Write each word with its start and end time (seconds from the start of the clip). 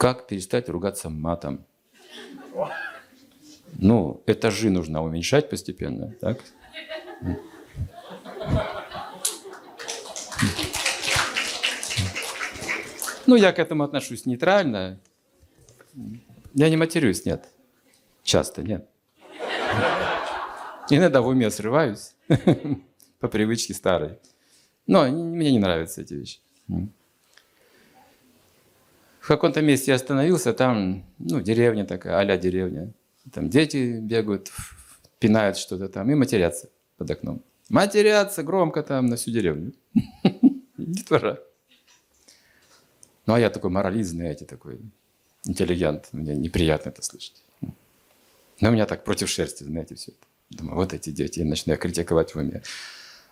Как 0.00 0.26
перестать 0.26 0.70
ругаться 0.70 1.10
матом? 1.10 1.66
Ну, 3.74 4.22
этажи 4.26 4.70
нужно 4.70 5.04
уменьшать 5.04 5.50
постепенно, 5.50 6.14
так? 6.22 6.42
Ну, 13.26 13.36
я 13.36 13.52
к 13.52 13.58
этому 13.58 13.84
отношусь 13.84 14.24
нейтрально. 14.24 14.98
Я 16.54 16.70
не 16.70 16.78
матерюсь, 16.78 17.26
нет. 17.26 17.50
Часто, 18.22 18.62
нет. 18.62 18.88
Иногда 20.88 21.20
в 21.20 21.26
уме 21.26 21.50
срываюсь. 21.50 22.14
По 23.20 23.28
привычке 23.28 23.74
старой. 23.74 24.18
Но 24.86 25.06
мне 25.10 25.52
не 25.52 25.58
нравятся 25.58 26.00
эти 26.00 26.14
вещи. 26.14 26.40
В 29.20 29.28
каком-то 29.28 29.60
месте 29.60 29.90
я 29.90 29.96
остановился, 29.96 30.52
там, 30.54 31.04
ну, 31.18 31.40
деревня 31.40 31.84
такая, 31.84 32.16
а 32.16 32.36
деревня. 32.38 32.92
Там 33.32 33.50
дети 33.50 33.98
бегают, 34.00 34.50
пинают 35.18 35.58
что-то 35.58 35.88
там 35.88 36.10
и 36.10 36.14
матерятся 36.14 36.70
под 36.96 37.10
окном. 37.10 37.42
Матерятся 37.68 38.42
громко 38.42 38.82
там 38.82 39.06
на 39.06 39.16
всю 39.16 39.30
деревню. 39.30 39.72
Детвора. 40.76 41.38
Ну, 43.26 43.34
а 43.34 43.40
я 43.40 43.50
такой 43.50 43.70
моралист, 43.70 44.10
знаете, 44.10 44.46
такой 44.46 44.80
интеллигент. 45.44 46.08
Мне 46.12 46.34
неприятно 46.34 46.88
это 46.88 47.02
слышать. 47.02 47.44
Но 48.60 48.68
у 48.68 48.72
меня 48.72 48.86
так 48.86 49.04
против 49.04 49.28
шерсти, 49.28 49.64
знаете, 49.64 49.94
все 49.94 50.12
это. 50.12 50.26
Думаю, 50.50 50.76
вот 50.76 50.94
эти 50.94 51.10
дети, 51.10 51.40
я 51.40 51.44
начинаю 51.44 51.78
критиковать 51.78 52.34
в 52.34 52.38
уме. 52.38 52.62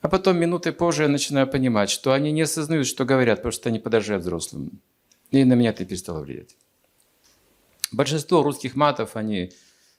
А 0.00 0.08
потом, 0.08 0.38
минуты 0.38 0.72
позже, 0.72 1.02
я 1.02 1.08
начинаю 1.08 1.46
понимать, 1.46 1.90
что 1.90 2.12
они 2.12 2.32
не 2.32 2.42
осознают, 2.42 2.86
что 2.86 3.04
говорят, 3.04 3.38
потому 3.38 3.52
что 3.52 3.68
они 3.68 3.78
подражают 3.78 4.22
взрослым. 4.22 4.80
И 5.30 5.44
на 5.44 5.54
меня 5.54 5.70
это 5.70 5.84
перестало 5.84 6.20
влиять. 6.20 6.56
Большинство 7.92 8.42
русских 8.42 8.76
матов, 8.76 9.16
они 9.16 9.52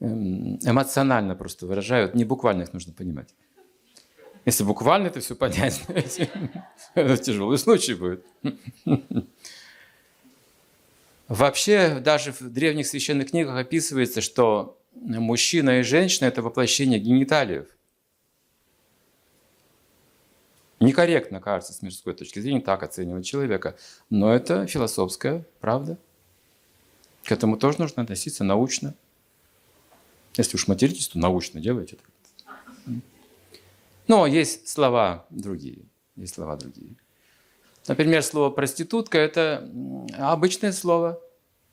эм, 0.00 0.58
эмоционально 0.62 1.34
просто 1.34 1.66
выражают, 1.66 2.14
не 2.14 2.24
буквально 2.24 2.62
их 2.62 2.72
нужно 2.72 2.92
понимать. 2.92 3.34
Если 4.44 4.64
буквально 4.64 5.06
это 5.08 5.20
все 5.20 5.36
понять, 5.36 5.82
это 6.94 7.16
тяжелый 7.16 7.58
случай 7.58 7.94
будет. 7.94 8.24
Вообще, 11.28 12.00
даже 12.00 12.32
в 12.32 12.42
древних 12.42 12.86
священных 12.86 13.30
книгах 13.30 13.56
описывается, 13.56 14.20
что 14.20 14.78
мужчина 14.94 15.80
и 15.80 15.82
женщина– 15.82 16.26
это 16.28 16.42
воплощение 16.42 16.98
гениталиев. 16.98 17.66
Некорректно, 20.82 21.40
кажется, 21.40 21.72
с 21.72 21.80
мирской 21.80 22.12
точки 22.12 22.40
зрения 22.40 22.60
так 22.60 22.82
оценивать 22.82 23.24
человека, 23.24 23.76
но 24.10 24.34
это 24.34 24.66
философская 24.66 25.46
правда. 25.60 25.96
К 27.22 27.30
этому 27.30 27.56
тоже 27.56 27.78
нужно 27.78 28.02
относиться 28.02 28.42
научно. 28.42 28.94
Если 30.36 30.56
уж 30.56 30.66
материтесь, 30.66 31.06
то 31.06 31.20
научно 31.20 31.60
делайте. 31.60 31.98
Но 34.08 34.26
есть 34.26 34.66
слова 34.66 35.24
другие. 35.30 35.84
Есть 36.16 36.34
слова 36.34 36.56
другие. 36.56 36.96
Например, 37.86 38.20
слово 38.20 38.50
проститутка– 38.50 39.18
это 39.20 39.70
обычное 40.18 40.72
слово, 40.72 41.20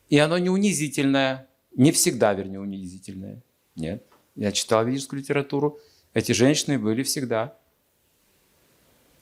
и 0.10 0.20
оно 0.20 0.38
не 0.38 0.52
унизительное, 0.52 1.48
не 1.76 1.92
всегда, 1.92 2.34
вернее, 2.34 2.60
унизительное. 2.60 3.42
Нет. 3.76 4.04
Я 4.36 4.52
читал 4.52 4.86
ведическую 4.86 5.20
литературу. 5.20 5.80
Эти 6.14 6.32
женщины 6.32 6.78
были 6.78 7.02
всегда. 7.02 7.59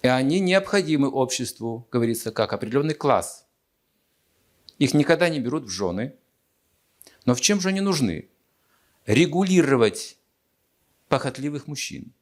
И 0.07 0.09
они 0.09 0.39
необходимы 0.39 1.09
обществу, 1.09 1.85
говорится, 1.91 2.31
как 2.31 2.53
определенный 2.53 2.93
класс. 2.93 3.45
Их 4.79 4.93
никогда 4.93 5.27
не 5.27 5.41
берут 5.41 5.65
в 5.65 5.67
жены. 5.67 6.15
Но 7.25 7.35
в 7.35 7.41
чем 7.41 7.59
же 7.59 7.67
они 7.67 7.81
нужны? 7.81 8.29
Регулировать 9.05 10.17
похотливых 11.09 11.67
мужчин. 11.67 12.13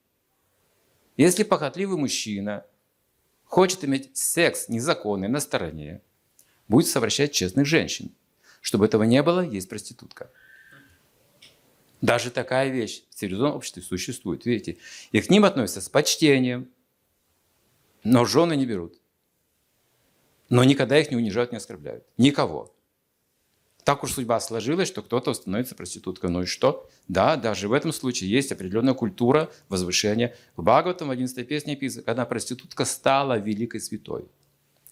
Если 1.16 1.44
похотливый 1.44 2.00
мужчина 2.00 2.66
хочет 3.44 3.86
иметь 3.86 4.18
секс 4.18 4.68
незаконный 4.68 5.28
на 5.28 5.40
стороне, 5.40 6.02
будет 6.68 6.88
совращать 6.88 7.34
честных 7.34 7.68
женщин. 7.68 8.16
Чтобы 8.62 8.88
этого 8.88 9.04
не 9.04 9.22
было, 9.22 9.42
есть 9.42 9.70
проститутка. 9.70 10.32
Даже 12.02 12.32
такая 12.32 12.70
вещь 12.70 13.04
в 13.12 13.14
цивилизованном 13.14 13.58
обществе 13.58 13.84
существует, 13.84 14.44
видите. 14.48 14.78
И 15.12 15.22
к 15.22 15.30
ним 15.30 15.46
относятся 15.46 15.82
с 15.82 15.90
почтением, 15.90 16.72
но 18.06 18.24
жены 18.24 18.56
не 18.56 18.66
берут. 18.66 19.02
Но 20.48 20.64
никогда 20.64 20.98
их 20.98 21.10
не 21.10 21.18
унижают, 21.18 21.52
не 21.52 21.58
оскорбляют. 21.58 22.06
Никого. 22.18 22.72
Так 23.84 24.04
уж 24.04 24.14
судьба 24.14 24.40
сложилась, 24.40 24.88
что 24.88 25.02
кто-то 25.02 25.34
становится 25.34 25.76
проституткой. 25.76 26.30
Ну 26.30 26.44
и 26.44 26.46
что? 26.46 26.90
Да, 27.08 27.36
даже 27.36 27.68
в 27.68 27.74
этом 27.74 27.92
случае 27.92 28.30
есть 28.30 28.52
определенная 28.52 28.94
культура 28.94 29.52
возвышения. 29.70 30.36
В 30.56 30.64
Бхагаватам 30.64 31.08
в 31.08 31.12
11 31.12 31.48
песне 31.48 31.74
описано, 31.74 32.04
когда 32.04 32.26
проститутка 32.26 32.86
стала 32.86 33.38
великой 33.38 33.82
святой. 33.82 34.26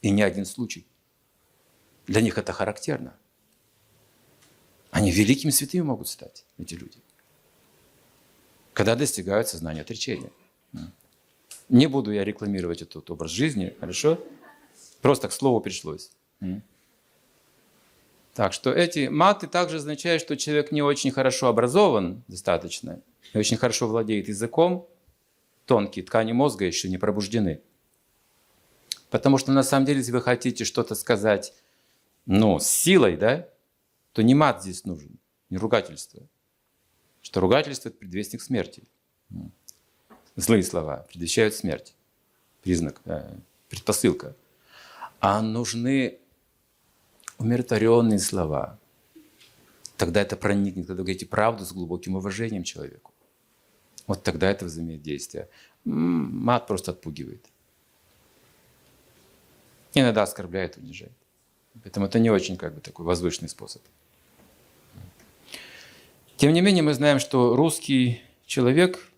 И 0.02 0.10
не 0.10 0.24
один 0.24 0.46
случай. 0.46 0.86
Для 2.08 2.22
них 2.22 2.38
это 2.38 2.52
характерно. 2.52 3.16
Они 4.92 5.12
великими 5.12 5.52
святыми 5.52 5.82
могут 5.82 6.08
стать, 6.08 6.46
эти 6.58 6.76
люди. 6.76 6.98
Когда 8.74 8.96
достигают 8.96 9.48
сознания 9.48 9.82
отречения. 9.82 10.32
Не 11.74 11.88
буду 11.88 12.12
я 12.12 12.24
рекламировать 12.24 12.84
этот 12.84 13.10
образ 13.10 13.32
жизни, 13.32 13.76
хорошо? 13.80 14.24
Просто 15.02 15.28
к 15.28 15.32
слову 15.32 15.60
пришлось. 15.60 16.12
Так 18.36 18.54
что 18.54 18.72
эти 18.72 19.08
маты 19.08 19.48
также 19.48 19.78
означают, 19.78 20.22
что 20.22 20.38
человек 20.38 20.72
не 20.72 20.84
очень 20.84 21.10
хорошо 21.10 21.48
образован 21.48 22.24
достаточно, 22.28 23.02
не 23.34 23.40
очень 23.40 23.58
хорошо 23.58 23.88
владеет 23.88 24.28
языком, 24.28 24.88
тонкие 25.66 26.06
ткани 26.06 26.32
мозга 26.32 26.64
еще 26.66 26.90
не 26.90 27.00
пробуждены. 27.00 27.60
Потому 29.10 29.40
что 29.40 29.52
на 29.52 29.64
самом 29.64 29.88
деле, 29.88 30.00
если 30.00 30.12
вы 30.12 30.22
хотите 30.22 30.66
что-то 30.66 30.94
сказать, 30.94 31.56
ну, 32.28 32.60
с 32.60 32.68
силой, 32.68 33.18
да, 33.18 33.50
то 34.12 34.22
не 34.22 34.36
мат 34.36 34.62
здесь 34.62 34.86
нужен, 34.86 35.18
не 35.50 35.58
ругательство. 35.58 36.22
Что 37.24 37.40
ругательство– 37.40 37.90
это 37.90 37.98
предвестник 37.98 38.44
смерти. 38.44 38.84
Злые 40.36 40.64
слова 40.64 41.06
предвещают 41.10 41.54
смерть. 41.54 41.94
Признак, 42.62 43.02
э, 43.06 43.36
предпосылка. 43.70 44.36
А 45.20 45.42
нужны 45.42 46.18
умиротворенные 47.38 48.20
слова. 48.20 48.80
Тогда 49.98 50.22
это 50.22 50.36
проникнет, 50.36 50.88
когда 50.88 51.02
вы 51.02 51.06
говорите 51.06 51.26
правду 51.26 51.66
с 51.66 51.72
глубоким 51.72 52.16
уважением 52.16 52.64
человеку. 52.64 53.14
Вот 54.08 54.24
тогда 54.24 54.50
это 54.50 54.66
возымеет 54.66 55.02
действие. 55.02 55.50
Мат 55.86 56.68
просто 56.68 56.92
отпугивает. 56.92 57.46
Иногда 59.94 60.24
оскорбляет, 60.24 60.78
унижает. 60.78 61.14
Поэтому 61.84 62.08
это 62.08 62.20
не 62.20 62.30
очень 62.30 62.58
как 62.58 62.76
бы 62.76 62.82
такой 62.82 63.06
возвышенный 63.06 63.50
способ. 63.50 63.82
Тем 66.38 66.52
не 66.54 66.62
менее, 66.62 66.84
мы 66.84 66.94
знаем, 66.94 67.20
что 67.20 67.56
русский 67.56 68.22
человек, 68.46 69.10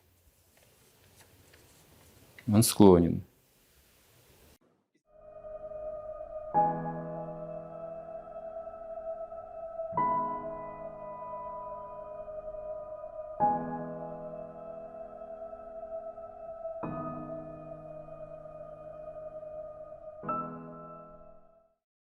он 2.48 2.64
склонен. 2.64 3.22